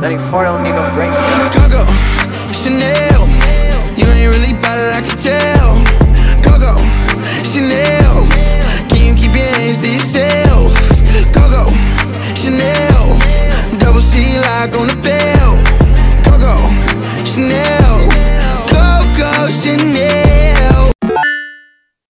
34 0.00 0.44
don't 0.44 0.62
need 0.62 0.74
no 0.74 0.92
brakes. 0.92 1.16
Coco, 1.54 1.84
Chanel, 2.52 3.26
you 3.96 4.06
ain't 4.06 4.34
really 4.34 4.52
bout 4.60 4.76
it, 4.78 4.92
I 4.92 5.00
can 5.00 5.16
tell. 5.16 5.72
Coco, 6.44 6.76
Chanel, 7.42 8.26
can 8.88 9.06
you 9.06 9.14
keep 9.14 9.34
your 9.34 9.48
hands 9.56 9.78
to 9.78 9.90
yourself? 9.90 10.74
Coco, 11.32 11.70
Chanel, 12.34 13.18
double 13.78 14.00
C 14.00 14.38
lock 14.38 14.76
on 14.78 14.88
the 14.88 15.00
bed. 15.02 15.25